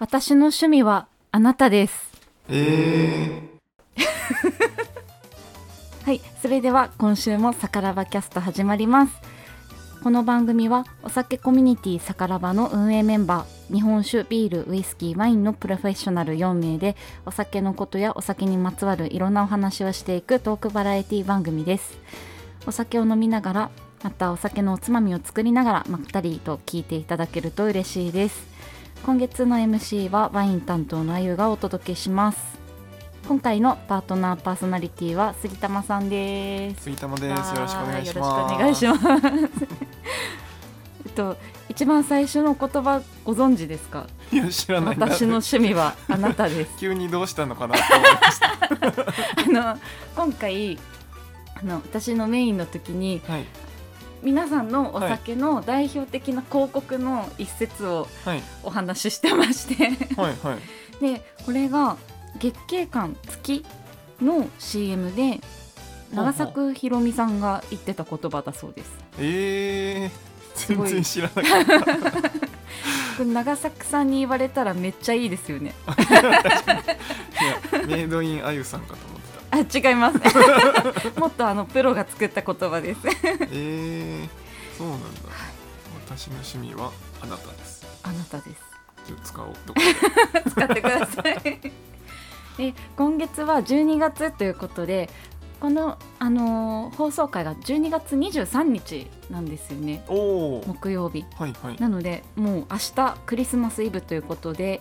[0.00, 2.12] 私の趣味はあなたです。
[2.48, 3.42] え
[6.04, 9.12] はいそれでは今週もさからばキャスト始まります。
[10.04, 16.94] この番組はお酒コミュニティさからばの運営メンバー日本酒ビールウイスキーワインのプロフェッショナル4名で
[17.26, 21.98] お酒のことやお酒にまつわるいろんなお話をしていくトークバラエティ番組です。
[22.66, 23.70] お酒を飲みながら
[24.04, 28.47] またお酒のおつまみを作りながらまったりと聞いていただけると嬉しいです
[29.04, 32.58] 今月の MC はワイン担当のあゆがお届けします
[33.26, 37.54] 今回のパートナーパーソナリティは杉玉さんですー、杉玉です。
[37.54, 38.16] よろしくお願いします。
[38.16, 39.00] よろしくお願いします。
[41.04, 41.36] えっと
[41.68, 44.06] 一番最初の言葉ご存知ですか？
[44.30, 44.34] す。
[44.34, 44.96] いや知らない。
[44.98, 46.70] 私の趣味はあなたです。
[46.80, 47.74] 急にどうしたのかな。
[47.80, 47.80] あ
[49.46, 49.78] の
[50.16, 50.78] 今回
[51.60, 53.44] あの私のメインの時にはい
[54.22, 60.58] 皆さんのお酒の代表的な広告の一節をはいお話ししてまして、はいはい。
[61.00, 61.96] でこれが
[62.38, 63.66] 月経感付き
[64.22, 65.40] の CM で
[66.12, 68.90] 長作ひろみさんが言ってた言葉だそうです。
[69.18, 73.24] えー、全然知らなかった。
[73.24, 75.74] 長作さんに言われたらめっちゃいいですよね。
[77.72, 79.17] いやメイドインあゆさんかと。
[79.50, 80.18] あ違います。
[81.18, 83.00] もっとあのプロが作った言葉です。
[83.50, 84.28] えー、
[84.76, 85.08] そうなんだ。
[86.06, 86.90] 私の趣味は
[87.22, 87.86] あなたです。
[88.02, 88.68] あなたです。
[89.24, 89.54] 使おう。
[89.66, 91.60] どこで使ってください。
[92.58, 95.08] で今月は12月ということで
[95.60, 100.04] この、あのー放送回が12月23日なんですよね。
[100.08, 101.76] 木曜日はいはい。
[101.78, 104.80] なのでもう明日クリスマスイブということで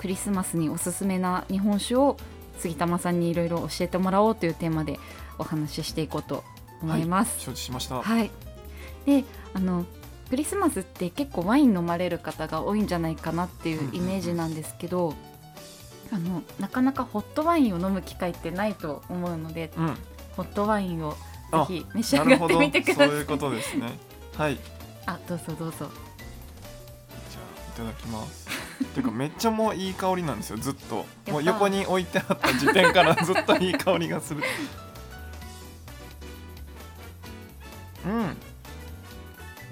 [0.00, 2.16] クリスマスにおすすめな日本酒を
[2.58, 4.98] 杉玉さんにいろいろ教えてもらおうというテーマで
[5.38, 6.44] お話ししていこうと
[6.82, 7.40] 思います。
[7.40, 8.02] 承知しました。
[8.02, 8.30] はい、
[9.06, 9.24] で
[9.54, 9.84] あの
[10.30, 15.14] クリスマスって結構ワイン飲まれる方が多いんじゃないかなっていうイメージなんですけど、
[16.12, 19.96] あのなかなかホットワインを飲む機会ってないと思うのでうん。
[20.36, 21.16] ホットワインをぜ
[21.52, 22.16] あひ召し。
[22.16, 23.08] 上がってみてください。
[23.08, 23.98] そういうことですね。
[24.34, 24.56] はい。
[25.04, 25.76] あどうぞどうぞ。
[25.78, 25.90] じゃあい
[27.76, 28.48] ただきます。
[28.84, 31.04] ていうかめっちゃもういい香りなんですよずっと。
[31.24, 34.42] たもう横に置いてあった時点からずっといい香りがする。
[38.06, 38.36] うん。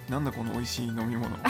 [0.09, 1.31] なんだこの美味しい飲み物。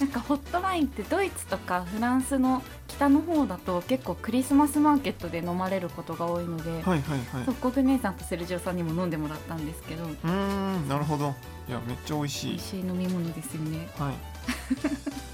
[0.00, 7.44] なんかホットワインってドイツとかフランスの北の方だと結構クリスマスマーケットで飲まれることが多いので、はいはいはい。
[7.44, 10.04] そうコグ姉さんとセルジオさんにも飲んでもらったんですけど。
[10.04, 11.34] うーんなるほど。
[11.68, 12.46] いやめっちゃ美味しい。
[12.50, 13.88] 美味しい飲み物ですよね。
[13.98, 14.14] はい。
[14.82, 15.18] 本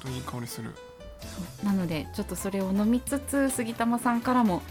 [0.00, 0.74] 当にいい香りする。
[1.64, 4.62] なのでちょっとそれを飲みつつ杉玉さんからも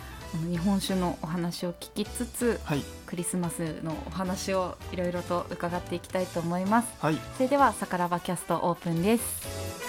[0.49, 2.83] 日本酒のお話を聞きつつはい。
[3.05, 9.86] クリスマスのお話をいろいろと伺っていきたいと思いますはいそれでは「さからばキャスト」オープンです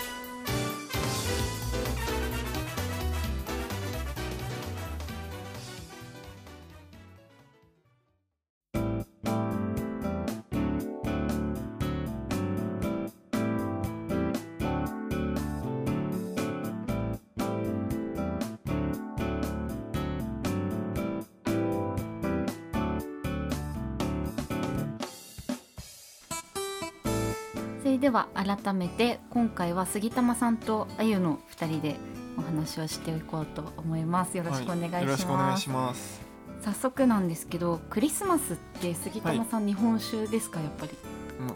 [27.88, 31.96] それでは改めて今回は杉玉さんとあゆの2人で
[32.36, 34.36] お話をしていこうと思います。
[34.36, 36.20] よろしくお願いしはよろしくお願ます、いします。
[36.60, 40.60] 早速なんですけどクリスマスって杉玉さん、日本酒ですか？
[40.60, 40.92] やっぱり。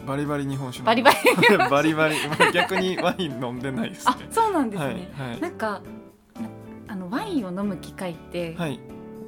[0.07, 1.17] バリバリ日本酒バリバリ。
[1.69, 2.15] バリバリ。
[2.27, 5.39] まあ逆にワイン飲んでないですあねそうなんですね、はいはい。
[5.39, 5.83] なんか
[6.87, 8.79] なあのワインを飲む機会って、はい。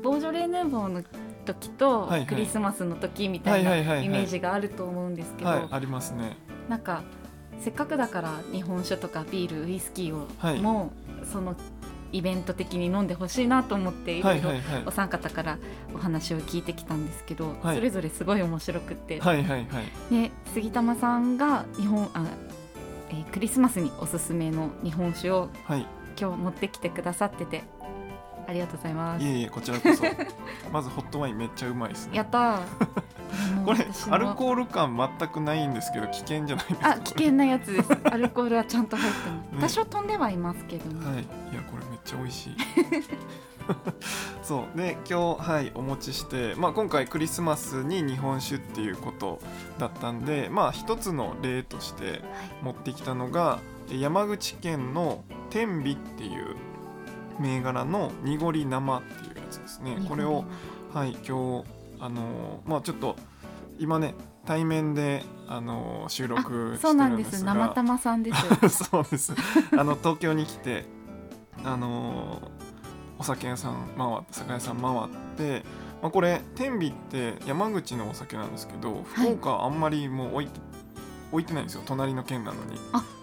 [0.01, 1.03] ボージョレーヌーボーの
[1.45, 6.37] 時とはいはいクリスマスの時みたいなはいはいはいはいイメージがあると思うんですけど、はいありますね
[6.69, 7.03] なんか
[7.59, 10.59] せっかくだから日本酒とかビールウイスキーを、はい。
[10.59, 10.91] も
[11.31, 11.55] その
[12.11, 14.84] イベント的に飲んでほしいなと思っていろいいはいはい。
[14.85, 15.57] お三方から
[15.93, 17.75] お話を聞いてきたんですけど、はい。
[17.75, 19.85] それぞれすごい面白くって、はいはいはい。
[20.11, 22.25] で杉玉さんが日本あ、
[23.09, 25.85] えークリスマスにおすすめの日本酒をはい。
[26.19, 27.63] 今日持ってきてくださってて
[28.47, 29.25] ありがとうございます。
[29.25, 29.28] い。
[29.28, 30.03] えいえこちらこそ。
[30.72, 32.17] まずホットワインめっちゃうまいですね。
[32.17, 32.61] やったー
[33.66, 36.89] これアルコール感全くないんですけど危険じゃないですか？
[36.91, 37.89] あ危険なやつです。
[38.05, 39.61] アルコールはちゃんと入ってます、ね。
[39.61, 41.16] 多少飛んではいますけどね、はい。
[41.16, 41.17] い
[41.55, 42.55] やこれめっちゃ美味しい。
[44.43, 44.77] そう。
[44.77, 49.39] で今日はいお持ちして、まあ、今回クリスマスに日本酒っていうこと
[49.79, 52.21] だったんでまあ一つの例として
[52.61, 53.59] 持ってきたのが
[53.91, 56.55] え山口県の天美っていう
[57.39, 59.97] 銘柄の濁り生っていうやつですね。
[60.07, 60.45] これを
[60.93, 61.66] はい今日
[61.99, 63.15] あのーまあちょっと
[63.77, 64.15] 今ね
[64.45, 67.43] 対面であの収録してそうなんです。
[67.43, 68.31] 生玉さんで
[68.69, 69.33] す そうです。
[69.77, 70.85] あの東京に来て
[71.63, 72.51] あの
[73.17, 75.63] お酒屋さん回って酒屋さん回って、
[76.01, 80.59] まあ、これ天美って山口のお酒なんですけど福岡はあんまりもう置いて,、
[81.31, 81.81] 置いてないんですよ。
[81.85, 82.79] 隣の県なのに、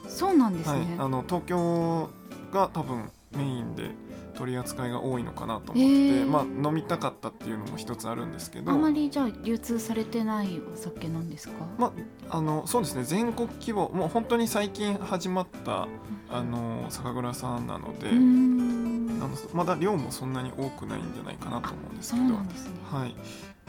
[0.08, 0.80] そうなんですはい。
[0.80, 2.10] ね、あの東京
[2.52, 3.90] が多分メインで
[4.34, 11.92] 取り扱いが多いのかなと思って、まあ飲みたかったっていうのも一つあるんですけどあまりじゃあ流通されてないお酒なんですか、ま
[12.28, 15.88] あ、あのそうですね全国規模もう本当に最近始まった
[16.30, 22.28] あの酒蔵さんなので、あのまだ量もそんなに多くないんじゃないかなと思うんですそけど。
[22.28, 22.72] うなんですね。
[22.90, 23.14] はい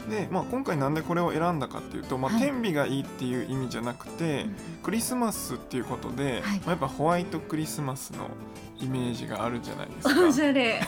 [0.08, 2.42] でまあ、今回なんでこれを選んだかっていうと、まあはい。
[2.42, 4.46] 天美がいいっていう意味じゃなくて、
[4.82, 6.58] クリスマスっていうことで、はい。
[6.60, 8.28] まあ、やっぱホワイトクリスマスの
[8.80, 10.46] イメージがあるじゃないです おしか。
[10.46, 10.80] ゃれ。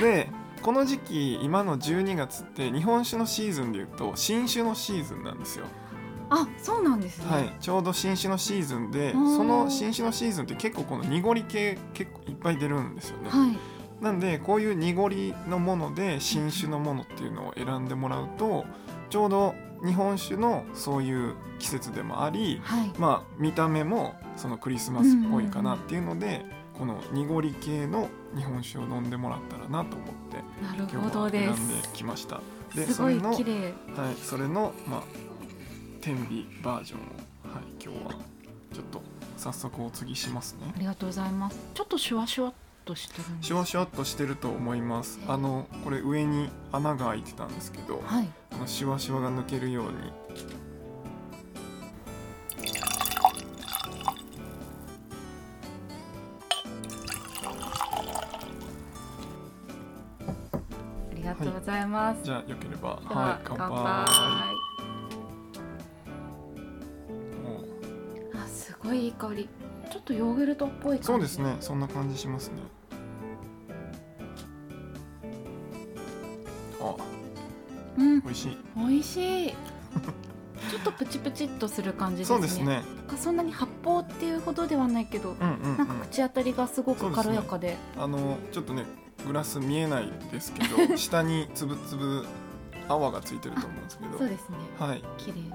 [0.00, 0.28] で
[0.62, 5.64] この時期今の12月って日本酒のシーズンでいうと新酒のシーズンなんですよ。
[6.32, 9.36] あそうなんですね、はい、ちょうど新酒のシーズンでー。
[9.36, 13.30] その新酒のシーズンって結構この濁り系結構いっぱい出るんですよね。
[13.30, 13.58] はい
[14.00, 18.64] なんでこういう濁りのもので新酒のものっていうのを選んでもらうと
[19.10, 19.54] ちょうど
[19.84, 26.44] 日本酒のそういう季節でもありはいまあ見た目もそのクリスマスっぽいかなっていうので
[26.78, 32.40] この濁り系の日本酒を飲んでもらったらなと思ってなる今日ほどでは選んですきました。
[32.74, 35.02] でそれの綺麗はい、それの、まあ、
[36.00, 38.12] 天美バージョンを、はい、今日は
[38.72, 39.02] ちょっと
[39.36, 40.78] 早速お次しますねあ。
[40.78, 42.52] りがとうございますちょっとシュワシュワっ
[42.90, 45.20] としてるシュワシュワっとしてると思います。
[45.28, 48.28] あのこれ上に穴が開いてたんですけど、はい。
[48.50, 50.12] あのシュワシュワが抜けるように。
[61.12, 63.68] ありがとうございます、じゃあよければ、ではい、乾杯。
[63.68, 63.86] 乾も杯
[68.34, 69.48] あすごいいい香り。
[69.92, 71.02] ちょっとヨーグルトっぽい感じ。
[71.02, 72.56] うそうですね、そんな感じしますね。
[76.80, 76.94] あ、
[77.98, 78.20] うん。
[78.22, 78.58] 美味しい。
[78.76, 79.54] 美味しい。
[80.70, 82.36] ちょっとプチプチっとする感じですね。
[82.36, 82.82] そうですね。
[83.16, 85.78] そんなに発泡っていうほどではないけど、うんうん、うん。
[85.78, 87.76] なんか口当たりがすごく軽やかで。
[87.98, 88.84] あのちょっとね
[89.26, 92.26] グラス見えないですけど 下につぶつぶ
[92.88, 94.18] 泡がついてると思うんですけど。
[94.18, 94.56] そうですね。
[94.78, 95.50] はい、綺麗。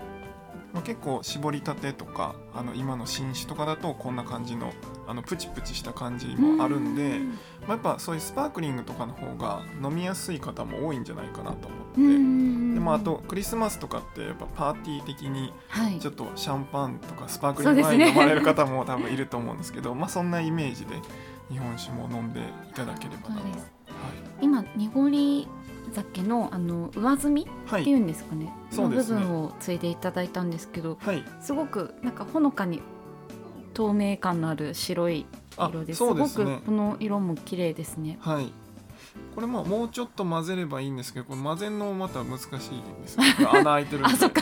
[0.74, 4.74] まあ、結構絞りたてとかあの今の新酒とかだとこんな感じの
[5.08, 7.22] あのプチプチした感じもあるんで、
[7.68, 16.00] まあ、やっぱそういうスパークリングとかの方が飲みやすい方も多いんじゃないかなと思って、うんでまあ、あとクリスマスとかってやっぱパーティー的にはい。
[16.00, 20.96] ちょっとシャンパンとかスパークリングワイン飲まれる方も多分いると思うんですけどまあそんなイメージで
[21.50, 23.42] 日本酒も飲んでいただければなと。
[23.42, 23.72] そうです。
[24.42, 25.48] 今濁り
[25.94, 29.22] 酒のあの上澄みっはい、ていうんですかね、そうですね。
[29.22, 32.82] の部分をついでいただいたんですけどはい、すごくなんかほのかに
[33.76, 35.26] 透明感のある白い
[35.58, 36.00] あ色です。
[36.00, 36.46] そうですね。
[36.46, 38.18] ごくこの色も綺麗ですね。
[38.22, 38.52] はい。
[39.36, 42.50] これももうちょっと混ぜればいいんですけどこれ混ぜるのもまた難しいん
[43.02, 44.14] ですよ 穴開いてるんで。
[44.14, 44.42] あそっか。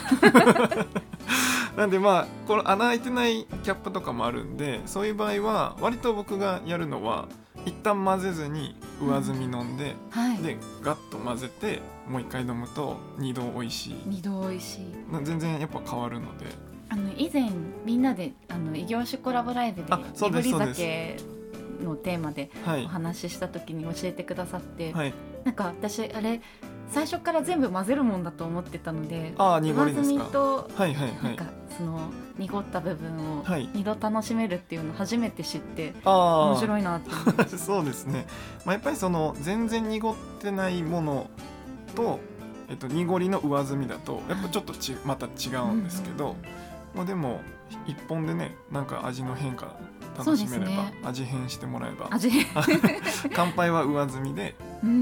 [1.77, 7.27] なんでまあこの穴開いてないキャップとかもあるんでそういう場合は割と僕がやるのは
[7.65, 10.37] 一旦混ぜずに上澄み飲んで、はい。
[10.37, 13.95] でガッと混ぜてもう一回飲むと二度美味しい。
[14.05, 15.11] 二度美味しい。
[15.11, 16.45] な全然やっぱ変わるので
[16.93, 17.49] あの以前
[17.85, 21.17] みんなであの異業種コラボライブであそうです濁り酒
[21.83, 22.85] のテーマではい。
[22.85, 25.13] お話しした時に教えてくださって、はい。
[25.43, 26.39] なんか私あれ
[26.87, 30.23] 最初から全部混ぜるもんだと思ってたのでああ濁りですか？
[30.23, 31.23] みとはいはいはい。
[31.23, 31.45] なんか
[31.75, 33.67] その濁った部分をはい。
[33.73, 37.09] 二度楽しめるっていうのを初めて知ってああ面白いなって
[37.57, 38.27] そうですね、
[38.65, 41.29] まあ、やっぱりその全然濁ってないもの
[41.95, 42.19] と、
[42.69, 46.35] えっと、濁りの上澄みだとやっぱちょっとちまた違うんですけど、
[46.93, 47.41] まあ、でも
[47.87, 49.75] 一本でねなんか味の変化
[50.17, 52.29] 楽しめれば、ね味変してもらえば味
[53.33, 54.55] 乾杯は上澄みで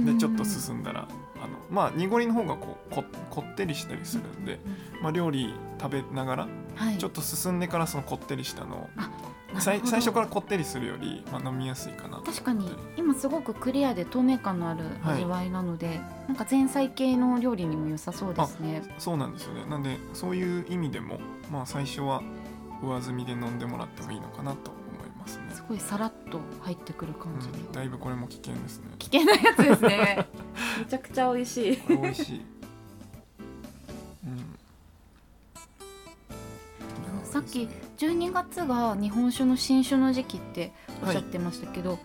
[0.06, 4.60] でちょっと進んだらあのまあ濁りの方がこうここってりしたりするんで、
[5.02, 6.98] まあ、料理食べながらはい。
[6.98, 8.90] ちょっと進んでからそのこってりしたのを
[9.60, 18.82] 最最初からこってりするより、まあ、飲みやすいかなと確かに今すごくクリアで透明感のある味わいなので、なんか前菜系の料理にも良さそうですね。
[18.98, 19.66] そうなんですよね。
[19.66, 21.20] なんでそういう意味でも
[21.52, 22.22] まあ最初は
[22.82, 28.88] 上澄みで飲んでもらってもいいのかなと思いますね、すごいさらっと入ってくる感じで、うん、だいぶこれも危険ですね。
[28.98, 30.28] 危険なやつですね。
[30.80, 31.82] めちゃくちゃ美味しい。
[31.88, 32.46] 美味しい、
[37.32, 41.98] さっき12月が日本酒の新酒の時期っておっしゃってましたけど、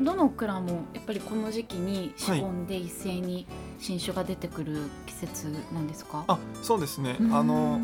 [0.00, 3.46] どの蔵もやっぱりこの時期に仕込んで一斉に
[3.78, 7.16] 新酒が出てくる季節なんですか、あそうですね。
[7.20, 7.34] うん。
[7.36, 7.80] あの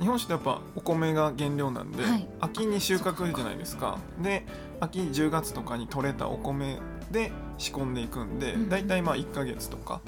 [0.00, 2.26] 日本酒ってやっぱお米が原料なんで、はい。
[2.40, 3.98] 秋に収穫じゃないですか。
[4.22, 4.46] で
[4.80, 6.78] 秋10月とかに採れたお米
[7.10, 10.00] で仕込んでいくんで、うんうんだいたいまあ1ヶ月とか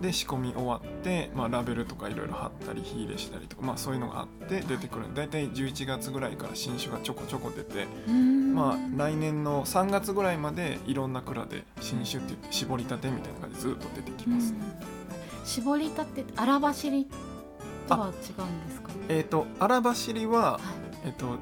[0.00, 14.60] で仕込み終わって、まあ、ラベルとかいろいろ貼ったり火入れしたりとか、まあ、そういうのがあって出てくるんでだいたい11月ぐらいから新酒がちょこちょこ出て、まあ、来年の3月ぐらいまでいろんな蔵で新酒って言って絞りたてみたいな感じでずっと出てきます、うん
[15.46, 17.06] 絞りたて荒走り
[17.86, 18.90] とは違うんですか？
[19.08, 20.58] えっ、と荒走りはは
[21.04, 21.06] い。
[21.06, 21.38] えっと、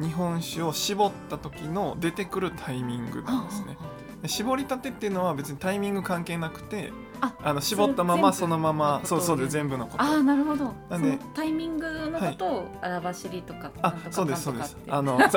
[0.00, 3.78] 日本酒を絞った時の出てくるタイミングなんですね。
[4.22, 10.02] で絞りたてっていうのは別にタイミング関係なくてああの絞ったままそそのままそうそうで全部のこと。
[10.02, 10.72] ああなるほど。
[10.88, 14.76] なんでタイミングのことを荒走りとかあそうですそうです。
[14.88, 15.18] あの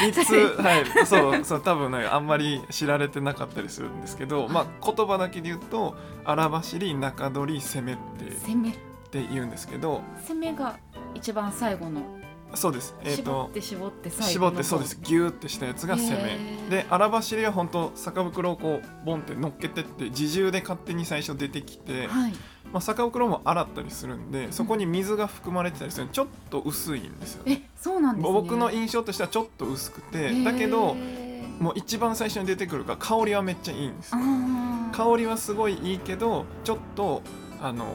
[0.00, 0.18] 三つ
[0.60, 1.06] はい。
[1.06, 8.70] そうそう多分ねあんまり知られてなかったりするんですけど、まあ言葉だけで言うと荒走り中取り攻めって攻め。
[8.70, 8.72] っ
[9.08, 10.02] て言うんですけど。
[10.26, 10.78] 攻めが
[11.14, 12.02] 一番最後の
[12.56, 12.94] そうです。
[13.02, 14.98] えっ、絞とって絞って絞のってそうです。
[15.02, 16.38] ギューってしたやつが攻め。
[16.70, 22.32] で荒走りは本当酒袋をこうボンって乗っけてって自重で勝手に最初出てきて、はい。
[22.72, 28.32] まあ、酒袋も洗ったりするんでそこに水が含まれてたりするちょっと薄いんですよ、えそうなんですね。
[28.32, 30.96] 僕の印象としてはちょっと薄くてだけど
[31.60, 34.90] もう一番最初に出てくるから香りはめっちゃいいんですあよー。
[34.90, 37.22] 香りはすごいいいけどちょっと
[37.62, 37.86] あの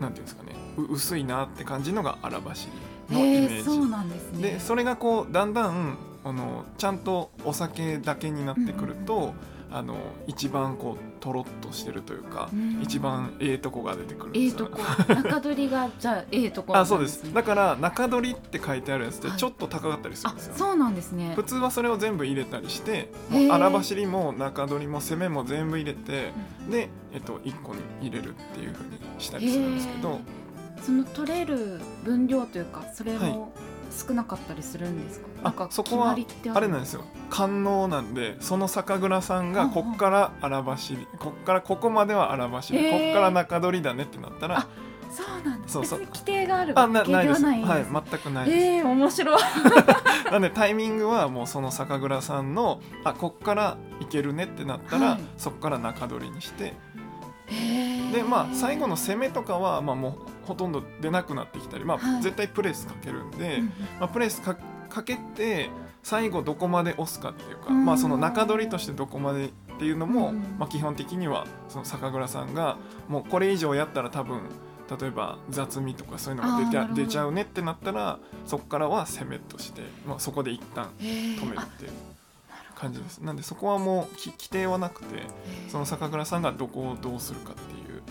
[0.00, 2.72] なんていうんですかねう薄いなって感じのが荒走り
[3.12, 4.42] のイメージ、へーそうなんですね。
[4.42, 9.34] でそれがこうだんだんあのちゃんとお酒だけになってくると、
[9.70, 9.96] あの
[10.28, 12.80] 一番こうとろっとしてるというか、うん。
[12.80, 14.70] 一番ええとこが出てくるんですよ。
[14.70, 15.14] ええとこ。
[15.28, 17.34] 中取りがじゃあええとこあそうです。
[17.34, 21.32] だから中取りって書いてあるやつってはいちょっと高かったりするあんですよ、そうなんですね。
[21.34, 26.32] 普通はそれを全部入れたりしてもう荒走りも中取りも攻めも全部入れて
[26.70, 30.20] で、えっと、1個に入れるっていうふうにしたりするんですけど、
[30.82, 33.30] その取れる分量というかそれはい。
[33.32, 33.52] も
[33.90, 37.04] 少なかったりするんですか、あなんかそこはあれなんですよ。
[37.30, 42.90] 官能なんでその酒蔵さんがこっから荒走りこっからここまでは荒走り、へー。
[42.90, 44.68] こっから中取りだねってなったらあ
[45.12, 46.00] そうなんですそう。
[46.00, 47.42] 規定があるあわけでなないです。
[47.44, 49.40] はないんです、はい全くないです、えー、面白い。
[50.32, 55.20] なんでタイミングはもうその酒蔵さんのあこっからいけるねってなったら、はい。
[55.36, 56.74] そっから中取りにして
[58.12, 62.22] でまあ最後の攻めとかは、まあ、もうほとんど出なくなってきたり、まあはい。
[62.22, 63.66] 絶対プレスかけるんで、うん
[63.98, 64.56] まあ、プレスか
[64.88, 65.70] かけて
[66.02, 67.84] 最後どこまで押すかっていうか、うん。
[67.84, 72.76] まあ、その中取りとしてどこまでっていうのも、うんまあ、基本的にはその酒蔵さんが
[73.08, 74.42] もうこれ以上やったら多分
[75.00, 81.90] 例えば雑味とかそういうのが出出ちゃうねってなったらそこからは攻めとして、まあ、そこで一旦止めるっていう
[82.84, 83.18] 感じです。
[83.18, 85.22] なんでそこはもうき規定はなくて
[85.68, 88.02] その酒蔵さんがどこをどうするかっていう。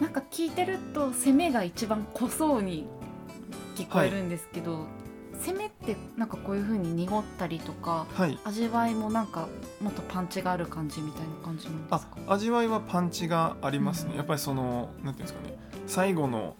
[0.00, 2.88] なんか聞いてると攻めが一番濃そうに
[3.76, 4.86] 聞こえるんですけど、
[5.44, 8.38] 攻めってなんかこういう風に濁ったりとかはい。
[8.44, 9.48] 味わいもなんか
[9.80, 12.16] もっとパンチがある感じみたいな感じなんであすか？
[12.26, 14.16] 味わいはパンチがありますね、うん。
[14.16, 15.56] やっぱりそのなんていうんですかね。
[15.86, 16.56] 最後の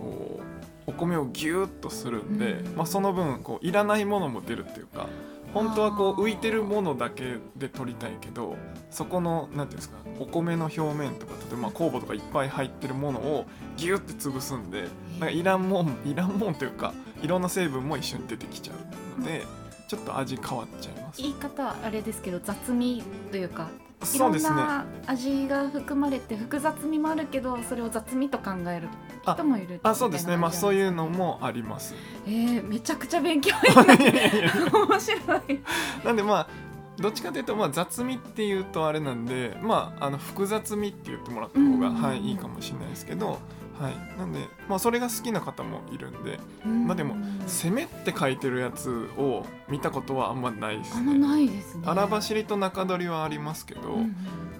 [0.00, 0.40] こ
[0.86, 2.76] うお米をギューッとするんで、うん。
[2.76, 5.08] まあ、その分こういらないものも出るっていうか
[5.54, 8.56] 本当はこう浮いてるものだけで取りたいけど
[8.90, 18.74] そこの何ていうんですかお米の表面とか例えば酵母とかいっぱい入ってるものをギュッて潰すんでなんかいらんもんいらんもんというかいろんな成分も一緒に出てきちゃ
[19.16, 19.42] うので
[19.88, 21.22] ちょっと味変わっちゃいます。
[21.22, 23.68] 言い方あれですけど雑味というか
[24.00, 28.88] いろそうんな味が含まれて複雑味もあるけどそれを雑味と考える
[29.22, 30.36] 人もいるあそうですね。
[30.36, 31.94] まあそういうののもあります。
[32.26, 34.50] えー、めちゃくちゃ勉強になる。
[34.88, 35.16] 面白
[35.48, 35.60] い。
[36.04, 36.48] なんでまあ
[36.98, 41.94] どっちかというとまあ雑味っていうとあれなんでまああの複雑味って言ってもらった方が、うん。
[41.94, 43.38] はい、いいかもしれないですけど、
[43.80, 47.16] はい、なんでまあそれが好きな方もいるんでまあでも
[47.46, 51.18] 「攻め」って書いてるやつを見たことはあんまないですあんまね。
[51.18, 51.84] ないですね。
[51.86, 54.16] 荒走りと中取りはありますけど、うんうん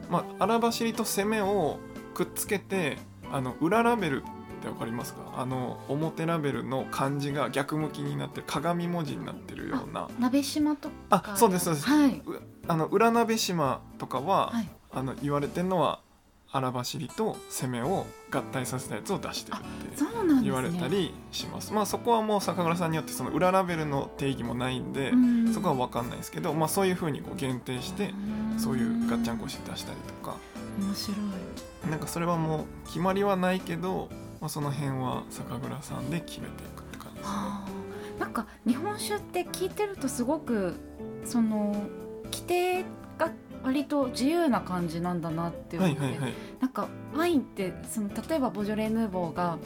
[0.08, 1.78] まあ、荒走りと攻めを
[2.14, 2.98] くっつけて
[3.32, 4.26] あの裏ラベルっ
[4.62, 5.20] てわかりますか？
[5.36, 10.08] あの表ラベルの漢字が逆向きになってる鏡文字になってるような。
[10.18, 10.94] 鍋島とか。
[11.10, 11.86] あそうですそうです。
[11.86, 16.00] はい、うあの裏鍋島とかは、はい、あの言われてるのは
[16.50, 21.72] 荒走りと攻めを合体させたやつを出してるって言われたりします。
[21.72, 25.52] まあそこはもう酒蔵さんによってその裏ラベルの定義もないんで、うん。
[25.52, 28.14] そこは分かんないですけど、まあそういうふうにこう限定して
[28.56, 30.36] そういうガッチャンコして出したりとか。
[30.80, 31.90] 面白い。
[31.90, 34.08] なんかそれはもう決まりはないけど、
[34.40, 37.36] まあ、その辺は酒蔵さんで決めていくって感じですね。
[37.36, 38.20] はあ。
[38.20, 40.74] なんか日本酒って聞いてるとすごく
[41.24, 41.74] その
[42.24, 42.88] 規定が
[43.62, 46.32] 割と自由な感じなんだなって思って、はいはいはい。
[46.60, 49.58] なんかワインってその例えばボジョレ・ヌーボーが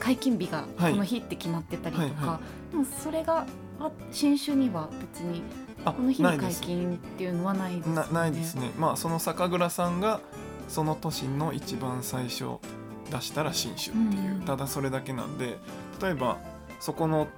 [0.00, 0.96] 解禁日がこはい。
[0.96, 2.40] の日って決まってたりとか、はいは
[2.70, 3.46] でもそれが
[3.80, 5.42] あ新種には別に
[5.84, 8.02] あこの日に解禁っていうのはないですよね。
[8.02, 8.70] なないですね。
[8.78, 10.20] まあその酒蔵さんが
[10.68, 12.58] その年の一番最初
[13.10, 14.40] 出したら新種っていう、うん。
[14.42, 15.58] ただそれだけなんで
[16.00, 16.38] 例えば
[16.80, 17.28] そこの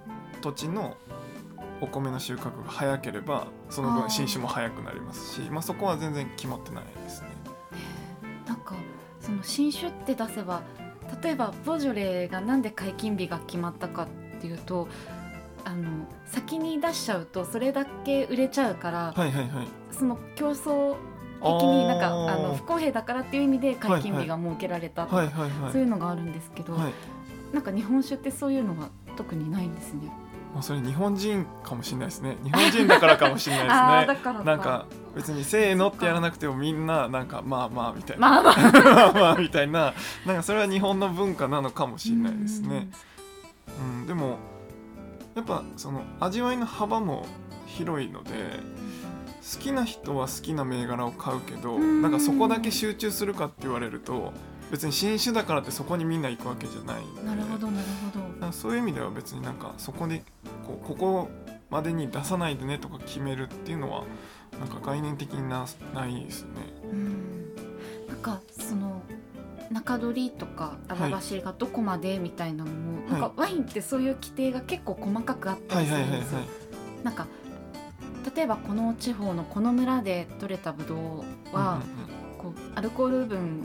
[0.40, 0.96] 土地の
[1.84, 7.28] お米の収穫が早ければその分新種も早くなりますしまあ、そこは全然決まってないですね。
[8.46, 8.74] なんか
[9.20, 10.62] その新種って出せば
[11.22, 14.06] 例えばボジョレーがなんで解禁日が決まったかっ
[14.40, 14.88] ていうと
[15.64, 19.68] あの先に出しちゃうとそれだけ売れちゃうから、はいはいはい。
[19.90, 20.96] その競争
[21.40, 25.72] 的になんかあの不公平だからっていう意味で解禁日が設けられたとか、はいはいはい。
[25.72, 26.92] そういうのがあるんですけど、はい
[27.54, 30.10] なんか日本酒ってそういうのが特にないんですね。
[30.54, 32.36] まあ、それ日本人かもしれないですね。
[32.44, 34.42] 日本人だからかもしれないですね。
[34.46, 38.54] なんか別にせーのってやらなくてもみんななんかまあまあみたいな、まあまあ。
[38.94, 39.94] まあまあみたいな。
[40.24, 42.88] なんかそれは日本の文化なのかもしれないですね。
[43.80, 44.38] うん、でも
[45.34, 47.26] やっぱその味わいの幅も
[47.66, 48.30] 広いので
[49.52, 52.00] 好きな人は好きな銘柄を買うけどうん。
[52.00, 54.32] なんかそこだけ集中するかって言われると
[54.74, 58.52] 別に新種だからってそこにみんな行くわけじゃないなるほどなるほど。
[58.52, 60.24] そういう意味では別になんかそこで
[60.66, 61.28] こうここ
[61.70, 64.02] までに出さないでねとか決めるっていうのは
[64.58, 65.64] なんか概念的にな
[65.94, 66.48] ないですね。
[66.82, 67.54] うん
[68.08, 69.00] なんかその
[69.70, 76.40] 中取りとか荒走りがどこまでみたいなのも、なんかワインってそういう規定が結構細かくあったりするんですよ。
[77.04, 77.28] なんか
[78.34, 81.80] 例えばこの地方のこの村で採れたブドウは、
[82.38, 83.64] こうアルコール分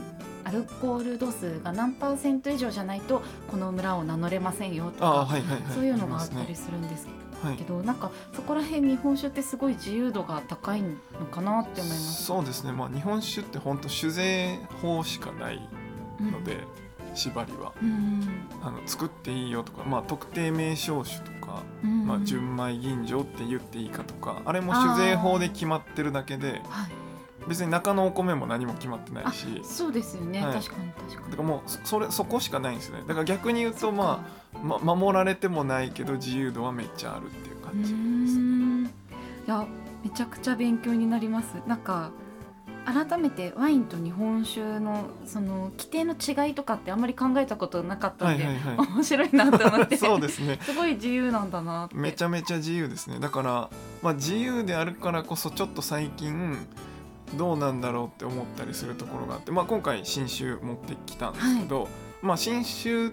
[0.50, 5.62] アルコール度数が何パーセント以上じゃないとこの村を名乗れませんよとか、はいはいはい。
[5.72, 7.12] そういうのがありったりするんですますね。
[7.50, 7.56] はい。
[7.56, 10.88] けど、なんかそこら辺日本酒ってすごい自由度が高いの
[11.30, 12.24] かなって思います。
[12.24, 15.68] そうですね、まあ、日本酒って本当酒税法しかない
[16.18, 16.64] うんので、
[17.14, 17.72] 縛りは。
[17.80, 18.28] うん。
[18.60, 22.06] あの作っていいよとか、まあ、特定名称酒とか、うん。
[22.08, 26.90] まあ、純米吟醸って言っていいかとかあれも酒税法で決まってるだけではい、
[27.48, 30.54] 別に中のお米も何も決まってないあしそうですよね、はい。
[30.54, 31.30] 確かに確かに。
[31.30, 33.04] だからもうそそれそこしかないんですよね。
[33.06, 38.90] だから逆に言うとまあま、守られてもないけど自由度はめっちゃあるっていうう感じですね。
[39.46, 39.66] いや
[40.04, 41.54] めちゃくちゃ勉強になります。
[41.66, 42.10] なんか
[42.86, 49.94] 改めてワインと日本酒のその規定の違いとかってあんまり考えたことなかったんで、はいはいは面白いなと思って。
[49.96, 49.98] い。
[49.98, 50.58] そうですね。
[50.62, 53.18] すごい自由なんだなめちゃめちゃ自由ですね。
[53.20, 53.70] だから
[54.02, 56.66] まあ自由であるからこそちょっと最近
[57.36, 61.88] どうなんだろうって思ったりするところがあって、まあ今回新酒持ってきたんですけど、
[62.22, 63.10] まあ新酒っ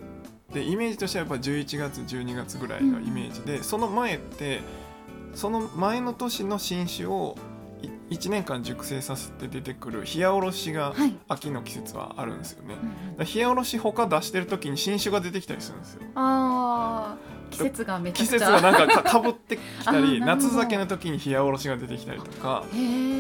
[0.53, 4.62] てイメージとしてはやっぱ11月12月ぐらいのイメージで、その前って
[5.34, 7.38] その前の年の新酒を
[8.10, 12.75] 1年間熟成させて出てくる冷やおろしがはい、秋の季節はあるんですよね。
[12.82, 13.17] うんうん。
[13.17, 16.01] だから冷やおろし他出してる時に新酒が出てきたりするんですよ。
[16.15, 18.47] あー季節がめちゃ季くちゃ。
[18.47, 22.63] 節がなんかかかぶってきたり 夏酒の時に冷やおろしが出てきたりとか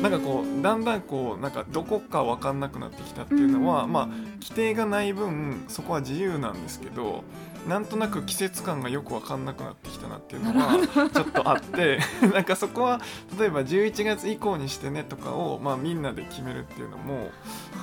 [0.01, 3.91] なんかこうだんだんこうなんかどこか分かんなくなってきたっていうのは、うん。
[3.91, 4.07] まあ
[4.41, 7.23] 規定がない分そこは自由なんですけど
[7.67, 11.99] なんとなく季節感がよく分かんなくなってきたなっていうのはちょっとあって
[12.33, 13.01] なんかそこは
[13.37, 17.31] 例えば11月以降にしてねとかを、まあ、みんなで決めるっていうのも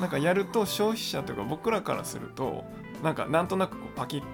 [0.01, 2.65] なんかやると消費者というか僕らからすると
[3.03, 4.27] なんかなんとなくこうパキッと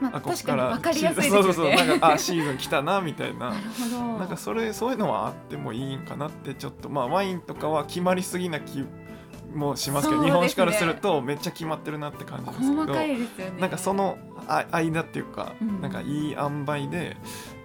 [0.00, 3.50] まあ、あこっ確かに分かりやすいですそうよねそうそうなんかあシーズン来たなみたいな。
[3.50, 4.18] なるほど。
[4.18, 8.84] なんかそれそういうのはあってもいいんかなってちょっとまあワインとかは決まりすぎな気
[9.54, 10.26] もしますけどね。
[10.26, 13.18] 日本酒からするとめっちゃ決まってるなって感じですけどね。
[13.58, 15.80] なんかそのあ間っていうか、うん。
[15.80, 17.16] なんかいい塩梅で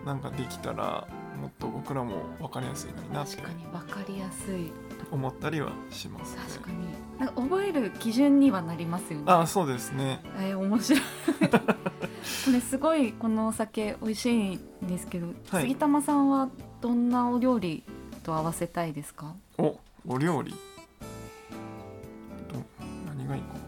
[0.06, 1.08] なんかできたら
[1.40, 4.72] もっと僕らも分かりやすいのになって確かに分かりやすい。
[5.12, 6.42] 思ったりはしますね。
[6.48, 6.78] 確かに。
[7.20, 9.26] なんか覚える基準にはなりますよね。
[9.28, 10.20] あそうですね。
[10.38, 11.02] えー、面白い。
[11.50, 15.64] これすごいこのお酒美味しいんですけど、はい。
[15.64, 16.50] 杉玉さんは
[16.82, 17.84] どんなお料理
[18.24, 19.36] と合わせたいですか？
[19.58, 20.52] おお料理？
[20.52, 20.58] ど
[23.08, 23.54] 何がいいか。
[23.54, 23.60] な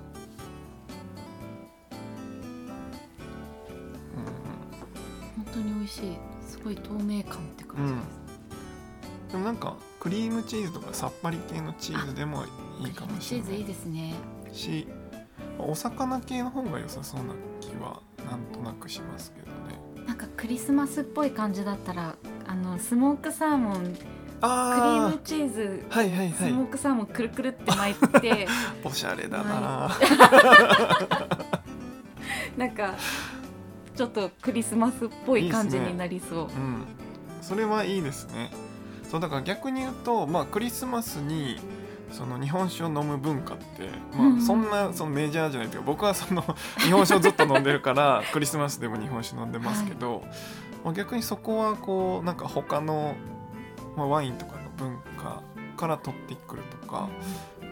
[5.38, 6.00] 本当に美味しい。
[6.00, 6.31] す
[6.64, 7.94] ごい透明感って感じ。
[7.94, 8.00] で
[9.30, 12.44] す、でもなんかクリームチーズとかさっぱり系のチーズでも
[12.80, 13.48] いいかもしれない。
[13.48, 14.14] チーズいいですね
[14.52, 14.88] し
[15.58, 19.52] お魚系の方が良さそうな気はなんとなくしますけどね。
[20.08, 22.16] なんかクリスマスっぽい感じだったら
[22.48, 23.98] あのスモークサーモンクリー
[24.42, 26.52] あムチーズあはいはいスはい。
[26.52, 28.48] モークサーモンくるくるって巻いて。
[28.84, 29.92] おしゃれだな、
[32.58, 32.96] なんか
[33.96, 36.46] ちょっとクリスマスっぽい感じになりそう。
[36.46, 36.86] うん。
[37.42, 38.52] それはいいですね。
[39.10, 41.60] そうだから逆に言うとまあクリスマスに
[42.12, 44.36] その日本酒を飲む文化って、うん。
[44.36, 46.42] まあ、そんなそのメジャーじゃないというか僕はその
[46.80, 50.24] 日本酒をずっと飲んでるからクリスマスでも日本酒飲んでますけど、
[50.84, 53.16] まあ、逆にそこはこうなんか他の、
[53.96, 55.42] まあ、ワインとかの文化
[55.78, 57.10] から取ってくるとか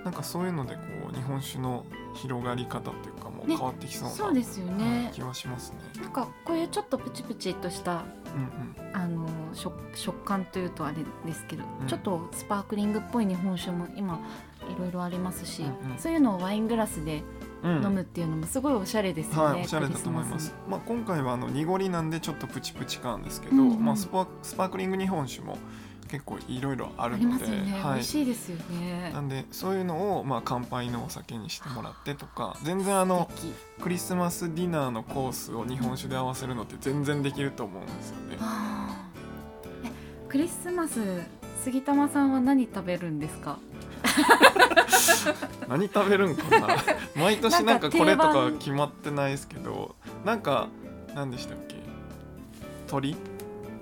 [0.03, 3.57] なんかそういうのでこう日本酒の広がり方っていうかもうね。
[3.57, 5.77] 変わってきそうな、そうですよね、はい気はしますね。
[6.01, 8.95] なんかこういうちょっとプチプチとしたうんうん。
[8.95, 11.87] あの食食感というとあれですけど、うん。
[11.87, 14.19] ちょっとスパークリングっぽい日本酒も今
[14.69, 15.97] いろいろありますし、うんうん。
[15.97, 17.23] そういうのをワイングラスで
[17.63, 17.83] うん。
[17.83, 20.53] 飲むっていうのもすごいおしゃれですよね、はい、おしゃれだと思います。
[20.67, 23.85] まあ、今回はあの濁りなんでちょっとプチプチ感ですけど、うんうん。
[23.85, 25.57] まあ、スパスパークリング日本酒も
[26.09, 27.55] 結構いろいろああるので、はい。
[27.95, 29.11] 美味、しいですよね。
[29.13, 33.29] なんでそういうのをまあ乾杯のお酒にしてもらってとか全然あの
[33.81, 38.37] クリスマスディナーのコースを日本酒で合わせるのって全然できると思うんですよね。
[40.27, 41.21] クリスマス
[41.63, 43.57] 杉玉さんは何食べるんですか？
[45.67, 46.67] 何食べるんかな？
[47.15, 49.95] 毎年なんかこれとか決まってないですけど
[50.25, 50.69] なんか
[51.15, 51.75] 何でしたっけ？
[52.87, 53.15] 鳥？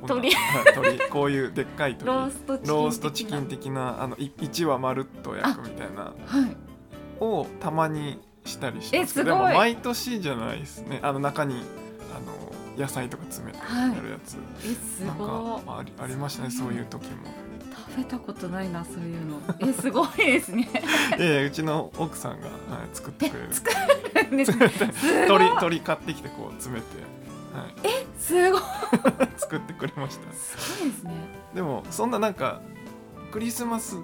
[0.06, 0.32] 鳥。
[0.32, 2.08] はい鳥こういうでっかい鳥。
[2.08, 2.74] ローストチキン的な。
[2.74, 6.04] ローストチキン的なあのい1話まるっと焼くみたいな。
[6.04, 6.58] はい。
[7.20, 9.24] をたまにしたりして。
[9.24, 11.00] でも毎年じゃないですね。
[11.02, 11.64] あの中に
[12.16, 17.28] あの野菜とか詰めてはいやるやつ、えすなんごありありましたねそういう時も。
[17.90, 19.40] 食べたことないなそういうの。
[19.60, 20.70] えすごいですね。
[21.18, 22.56] いやいやうちの奥さんが、はい、
[22.94, 23.54] 作ってくれる。
[23.54, 23.70] 作
[24.36, 24.70] ですね。
[24.94, 25.28] すごい。
[25.28, 26.88] 鳥鳥買ってきてこう詰めて、
[27.62, 27.74] はい、
[28.20, 28.62] すごい。
[29.38, 30.32] 作ってくれました。
[30.34, 31.14] すごいですね。
[31.54, 32.62] でもそんななんか
[33.32, 33.98] クリスマス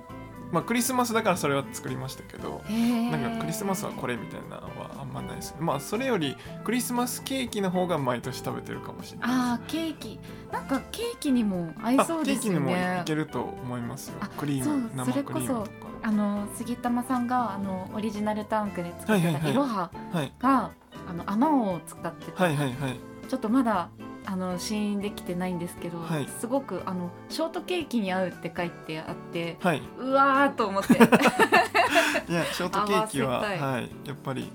[0.52, 5.58] まあクリスマスだからそれは作りましたけどなんかクリスマスはこれみたいなのはあんまないですね。
[5.62, 10.20] まあそれよりクリスマスケーキの方が毎年食べてるかもしれないあーケーキ。
[10.52, 14.18] なんかケーキにも合いあそうですケーキにもいよねけると思いますよ。
[14.22, 15.94] あクリーム生それこそクリームとか。
[16.06, 20.32] あの杉玉さんがあのオリジナルタンクで作ったいろははい。
[20.38, 20.72] が
[21.10, 23.90] あのあまおうを使ってた、はいはいはいちょっとまだ
[24.26, 26.30] あの試飲できてないんですけど、はい。
[26.40, 29.82] すごくあのショートケーキに合うって書いてあってはい。
[29.98, 30.94] うわーと思って。
[32.32, 33.90] いやショートケーキははい。
[34.06, 34.52] やっぱり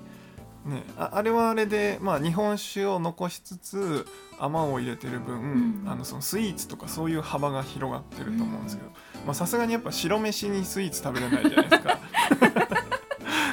[0.65, 4.07] ねああれはあれでまあ日本酒を残しつつ
[4.39, 8.91] 甘を入れてる分、うんあのそのスイーツとかそういう幅が広がってると思うんですけど
[9.27, 11.99] まあさすがにやっぱ白飯にスイーツ食べれないじゃないですか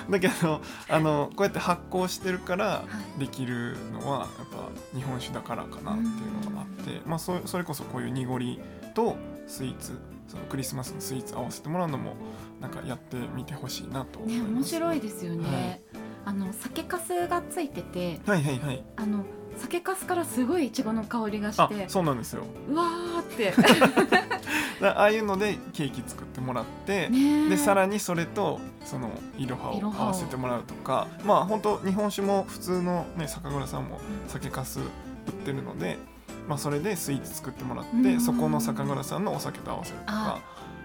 [0.09, 2.83] だけどあのこうやって発酵してるから
[3.17, 8.59] できるのはやっぱ日本酒だからかなっていうのがあって、まあ、そそれこそこういう濁り
[8.93, 9.15] と
[9.47, 12.13] スイーツそのクリスマスのスイーツ合わせてもらうのも
[12.59, 15.81] なんかやってみてほしいなと思いねます、面白いですよね、はい。
[16.25, 18.83] あの酒粕がついててはいはいはい。
[18.95, 19.23] あの
[19.57, 22.43] 酒粕からすごいいちごの香りがしあてそうなんですよ。
[22.69, 23.53] うわーって。
[24.81, 29.93] だああいうのでケーキ作ってもらって、ねでさらにそれとそのいろはをを。
[29.93, 34.83] 合わせてもらうとかまあ本当日本酒も普通のね酒蔵さんも酒粕売
[35.29, 35.97] ってるので、
[36.47, 38.21] まあ、それでスイーツ作ってもらって、うん。
[38.21, 40.11] そこの酒蔵さんのお酒と合わせるとあ。
[40.13, 40.39] か、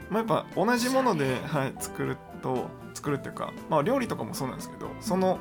[0.09, 5.39] まあ、やっぱ同じものではい、作ると作るっていうか、まあ、料理とかもそうなんですけどその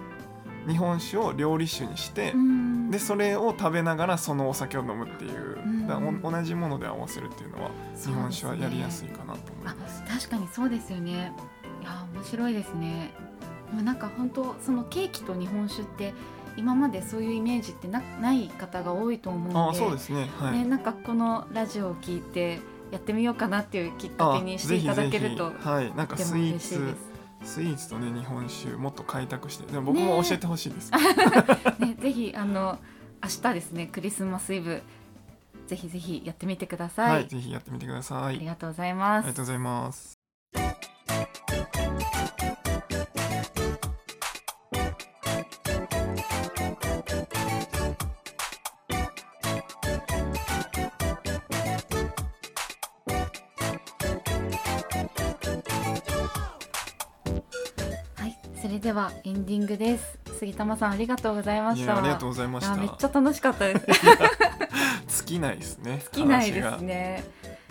[0.67, 2.91] 日本酒を料理酒にして、うん。
[2.91, 10.03] でそれを食べながらそのお酒を飲むっていう、う同じもので合わせるっていうのは日本酒はやりやすいかなと思いあます。
[10.03, 11.33] 確かにそうですよね。
[11.81, 13.11] いや面白いですね。
[13.69, 16.13] でもなんか本当そのケーキと日本酒って
[16.57, 20.29] 今までそういうイメージってなない方が多いと思うんであそうですね。
[20.39, 22.59] はい、ね、なんかこのラジオを聞いて
[22.91, 25.93] やってみようかなっていうきっかけにしていただけるとはい。
[25.95, 26.95] なんかスイーツ。
[27.43, 30.91] スイーツとね日本酒もっと開拓してでも僕も教えてほしいです、
[31.79, 32.79] ね、ぜひあの
[33.23, 34.81] 明日ですねクリスマスイブ
[35.67, 37.11] ぜひぜひやってみてください。
[37.11, 39.25] はい、ぜひやってみてくださいありがとうございます。
[39.25, 40.18] ありがとうございます。
[58.89, 60.17] ではエンディングです。
[60.39, 61.93] 杉玉さんありがとうございました。
[61.93, 62.75] いやありがとうございました。
[62.75, 63.85] めっちゃ楽しかったです。
[65.25, 65.99] 尽きないですね。
[66.11, 66.63] 尽きないで。
[66.63, 67.23] すね。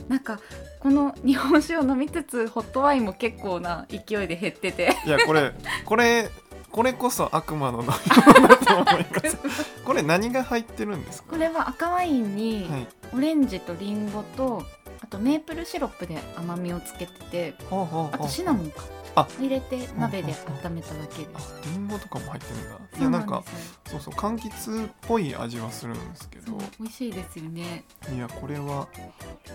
[0.07, 0.38] なんか
[0.78, 4.96] この日本酒を飲みつつホットワインも結構な勢いで減ってて。
[5.04, 5.52] いやこれ
[5.85, 6.31] これ
[6.70, 7.92] これこそ悪魔の飲み
[8.37, 9.66] 物だと思います。
[9.85, 11.31] これ何が入ってるんですか？
[11.33, 12.87] これは赤ワインにはい。
[13.12, 14.64] オレンジとリンゴと
[15.00, 18.84] あとメープルシロップで甘みをつけてて、あとシナモンか。
[19.14, 20.32] あ入れて鍋で
[20.64, 21.54] 温めただけであす。
[21.64, 22.78] リンゴとかも入ってるんだ。
[23.00, 23.42] いやなんか。
[23.87, 26.56] そうそう柑橘っぽい味はするんですけど。
[26.78, 27.84] 美味しいですよね。
[28.14, 28.87] いやこれは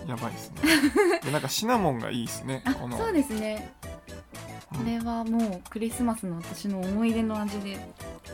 [0.08, 0.62] やばいですね。
[1.24, 2.74] でなんかシナモンがいいですねあ。
[2.74, 3.74] このそうですね。
[4.70, 7.76] これはもうクリスマスの私の思い出の味で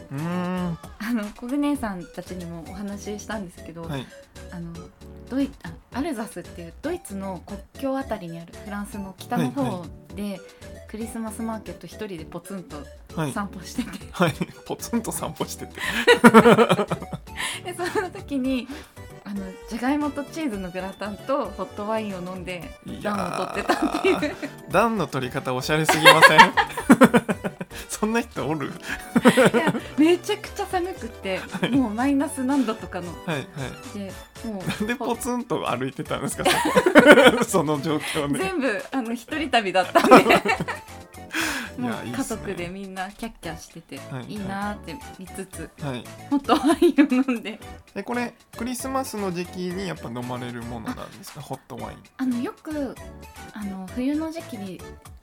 [0.09, 4.07] うーんあの小舟姉さんたちにもお話ししたんですけど、はい
[4.51, 4.73] あの
[5.29, 10.39] ドイあアルザスっていうドイツの国境あたりにあるフランスの北の方で、
[10.87, 12.77] クリスマスマーケット一人でポツンと
[13.15, 13.31] はい。
[13.31, 14.33] 散歩してて、はい。
[14.65, 15.73] ポツンと散歩してて。
[17.65, 18.67] でその時に
[19.25, 24.17] あのじゃがいもとチーズのグラタンとホットワインを飲んでい暖やを取ってたっていう。
[24.17, 24.71] ー。
[24.71, 26.39] 暖の取り方おしゃれすぎません？
[27.89, 28.67] そんな人おる？
[28.67, 31.39] いやめちゃくちゃ寒くって
[31.71, 33.07] もうマイナス何度とかの。
[33.25, 33.45] はいはい。
[33.97, 34.11] で
[34.45, 36.43] もうなんでポツンと歩いてたんですか？
[37.47, 38.39] その状況で。
[38.39, 40.15] 全部あの一人旅だったんで。
[41.77, 46.03] いもう家族でみんなキャッキャしてて、はいい、いなーって見つつはい。
[46.29, 47.57] ホットワインを飲んで。
[47.95, 51.39] でこれクリスマスの時期にやっぱ飲まれるものなんですか？
[51.41, 52.95] ホットワインあのよく
[53.53, 54.81] あの冬の時期に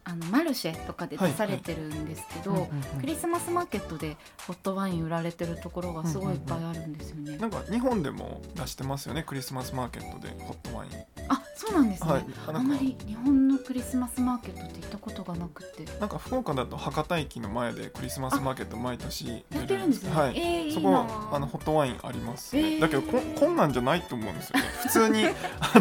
[0.08, 2.68] あのマルシェとかで出されてるんですけど、うんうんうん。
[3.00, 4.16] クリスマスマーケットで
[4.46, 7.36] ホットワイン売られてるところがすごいいっぱいあるんですよね。
[7.38, 10.90] なんか日本でも出してますよねクリスマスマーケットでホットワイン。
[11.28, 12.24] あそうなんですね、はい。
[12.46, 15.84] あなんまり日本のクリスマスマーケットって行ったことがなくて。
[15.98, 20.14] なんか福岡だと博多駅の前でクリスマスマーケット毎年やってるんですね。
[20.14, 20.94] はい、えー、いそこ
[21.32, 21.38] あ。
[21.40, 22.54] のホットワインあります。
[22.54, 22.80] ね、えー。
[22.80, 24.64] だけどここんなんじゃないと思うんですよね。
[24.82, 25.34] 普通にあ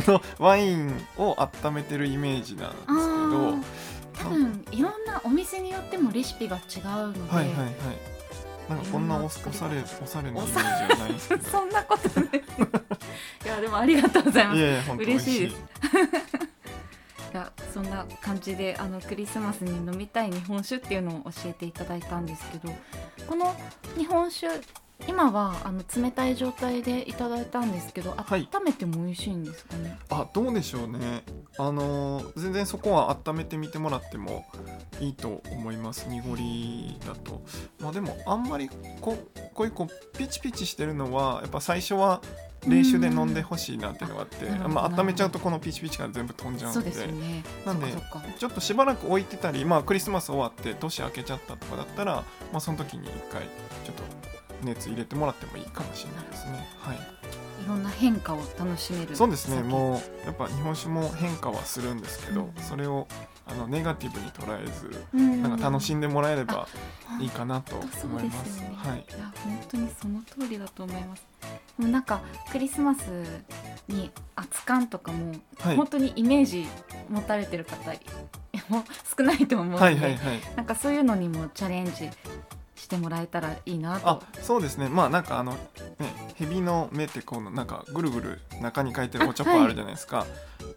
[0.07, 3.53] のワインを温めてるイメージなんですけど
[4.17, 6.63] 多分いろんなお店によってもレシピが違う
[7.08, 7.73] ので、はいはいはい。
[8.69, 12.30] なんかこんなおおしゃれおしゃれなイメージじゃないですけど そんなことない。
[13.45, 14.58] いやでもありがとうございます。
[14.58, 15.56] いや嬉しいです。
[17.34, 22.73] いやそんな感じであのクリスマスに飲みたい日本酒っていうのを教えていただいたんですけど
[23.28, 23.56] この
[23.97, 24.47] 日本酒
[25.08, 28.47] 今はあの冷たい状態でいただいたんですけどはい。
[28.51, 31.23] 温めても美味しいんですかね、あどうでしょうね。
[31.58, 34.45] あのー全然そこは温めてみてもらっても
[34.99, 36.08] いいと思います。
[36.08, 37.41] 濁りだと。
[37.79, 38.69] まあでもあんまり
[39.01, 39.17] こ
[39.53, 42.21] こういうこうピチピチしてるのはやっぱ最初は
[42.67, 46.91] 冷酒で飲んでほしいなっていうのがあってうんなるほどまあ、温めちゃうとこのピチピチが全部飛んじゃうので。
[46.91, 47.43] すよね。
[47.65, 47.88] なんで
[48.39, 53.43] ちょっとしばらく置いてたりまあクリスマス終わって年明けちゃったとかだったらまあその時に一回
[53.84, 54.24] ちょっと
[54.63, 56.67] 熱入れてもらってもいいかもしれないですね。
[56.79, 56.97] はい。
[57.63, 59.57] いろんな変化を楽しめるそうですね。
[59.57, 62.63] 酒もうやっぱ日本酒も変化はするんですけど、うん。
[62.63, 63.07] それを
[63.47, 65.41] あのネガティブに捉えずうん。
[65.41, 66.67] なんか楽しんでもらえれば
[67.09, 68.45] あいいかなと思います。
[68.45, 68.75] ですよね。
[68.75, 69.05] はい。
[69.09, 71.25] いや本当にその通りだと思います。
[71.79, 73.01] でもなんかクリスマス
[73.87, 75.75] に熱燗とかも、はい。
[75.75, 76.67] 本当にイメージ
[77.09, 77.91] 持たれてる方
[78.69, 78.83] も
[79.17, 80.39] 少ないと思うので、はいはいはい。
[80.55, 82.09] なんかそういうのにもチャレンジ
[82.75, 84.09] してもらえたらいいなと。
[84.09, 84.21] あ。
[84.41, 84.89] そうですね。
[84.89, 85.57] まあなんかあのね
[86.35, 90.25] 蛇の目ってこうなんかぐるぐる中に書いてるおちょこあはいあるじゃないですか。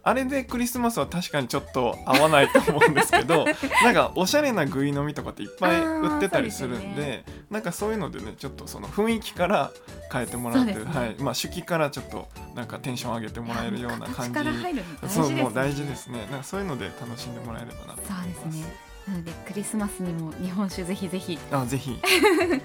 [0.03, 3.45] あ,、れでクリスマスは確かにちょっと合わないと思うんですけど
[3.83, 9.71] なんかおしゃれなぐい飲みとかっていっぱい売ってたりするんであーそうでなんかそういうのでねちょっとその雰囲気から
[10.11, 10.83] 変えてもらって、ね。
[10.85, 11.15] はい。
[11.19, 14.83] まあ手記からちょっとなんかテンション上げてもらえるような感じね。
[15.07, 16.27] そうもう大事ですね。
[16.31, 18.45] なんかそういうので楽しんでもらえればなとそう思います。
[18.45, 18.88] ですね。
[19.09, 21.91] なのでクリスマスにも日本酒ぜひぜひ、あぜひ。
[21.99, 22.61] ね、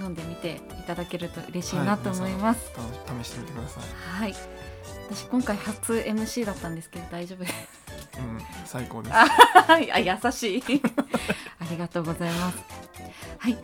[0.00, 2.70] 飲んでみていただけると嬉しいなと思います。
[2.72, 2.80] た
[3.22, 4.20] 試してみてください。
[4.20, 4.34] はい。
[5.10, 7.54] 私今回初 MC だったんですけど大丈夫です。
[8.18, 9.14] うん最高です。
[9.66, 10.62] はい、あ優しい。
[11.58, 12.58] ありがとうございます。
[13.38, 13.58] はい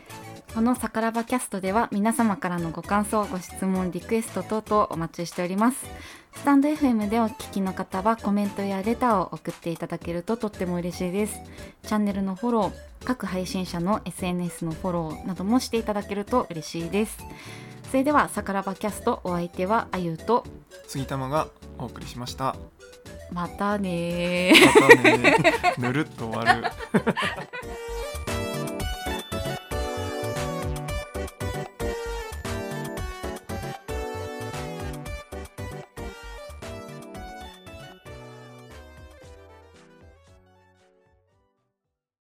[0.55, 5.87] このさからばキャストでは皆様からのご感想ご質問リクエスト等々お待ちしております。
[6.35, 11.41] スタンド FM でお聞きの方はコメントやレターを送っていただけるととっても嬉しいです。
[11.83, 12.73] チャンネルのフォロー
[13.05, 17.19] 各配信者の SNS のフォローなどもしていただけると嬉しいです。
[17.91, 20.45] それではさからばキャストお相手はあゆうと
[20.87, 22.57] 杉玉がお送りしました。
[23.31, 24.81] またねー。
[24.81, 25.37] またね
[25.79, 26.65] ぬるっと終わる